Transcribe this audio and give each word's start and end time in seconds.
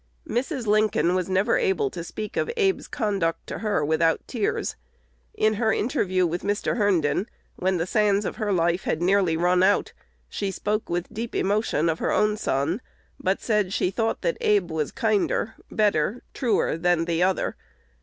Mrs. 0.27 0.65
Lincoln 0.65 1.13
was 1.13 1.29
never 1.29 1.59
able 1.59 1.91
to 1.91 2.03
speak 2.03 2.35
of 2.35 2.49
Abe's 2.57 2.87
conduct 2.87 3.45
to 3.45 3.59
her 3.59 3.85
without 3.85 4.27
tears. 4.27 4.75
In 5.35 5.53
her 5.53 5.71
interview 5.71 6.25
with 6.25 6.41
Mr. 6.41 6.75
Herndon, 6.77 7.27
when 7.57 7.77
the 7.77 7.85
sands 7.85 8.25
of 8.25 8.37
her 8.37 8.51
life 8.51 8.81
had 8.85 8.99
nearly 8.99 9.37
run 9.37 9.61
out, 9.61 9.93
she 10.27 10.49
spoke 10.49 10.89
with 10.89 11.13
deep 11.13 11.35
emotion 11.35 11.87
of 11.87 11.99
her 11.99 12.11
own 12.11 12.35
son, 12.35 12.81
but 13.19 13.41
said 13.41 13.73
she 13.73 13.91
thought 13.91 14.23
that 14.23 14.39
Abe 14.41 14.71
was 14.71 14.91
kinder, 14.91 15.53
better, 15.69 16.23
truer, 16.33 16.77
than 16.79 17.05
the 17.05 17.21
other. 17.21 17.55